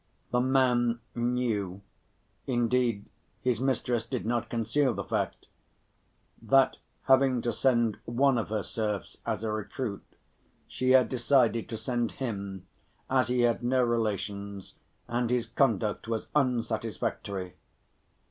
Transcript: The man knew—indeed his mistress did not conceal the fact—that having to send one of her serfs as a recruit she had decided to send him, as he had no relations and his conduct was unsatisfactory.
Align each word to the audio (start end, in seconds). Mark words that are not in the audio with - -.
The 0.31 0.41
man 0.41 0.99
knew—indeed 1.13 3.05
his 3.43 3.61
mistress 3.61 4.03
did 4.03 4.25
not 4.25 4.49
conceal 4.49 4.95
the 4.95 5.03
fact—that 5.03 6.79
having 7.03 7.43
to 7.43 7.53
send 7.53 7.99
one 8.05 8.39
of 8.39 8.49
her 8.49 8.63
serfs 8.63 9.19
as 9.27 9.43
a 9.43 9.51
recruit 9.51 10.01
she 10.67 10.89
had 10.89 11.07
decided 11.07 11.69
to 11.69 11.77
send 11.77 12.13
him, 12.13 12.65
as 13.11 13.27
he 13.27 13.41
had 13.41 13.63
no 13.63 13.83
relations 13.83 14.73
and 15.07 15.29
his 15.29 15.45
conduct 15.45 16.07
was 16.07 16.29
unsatisfactory. 16.33 17.53